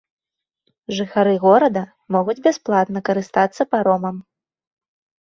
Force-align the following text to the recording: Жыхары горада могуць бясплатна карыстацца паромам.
Жыхары 0.99 1.33
горада 1.45 1.83
могуць 2.17 2.39
бясплатна 2.49 2.99
карыстацца 3.13 3.61
паромам. 3.75 4.15